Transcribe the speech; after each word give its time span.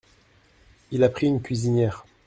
Il 0.89 1.03
a 1.03 1.09
pris 1.09 1.27
une 1.27 1.43
cuisinière. 1.43 2.07